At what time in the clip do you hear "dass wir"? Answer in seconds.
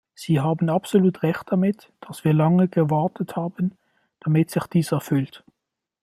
1.99-2.33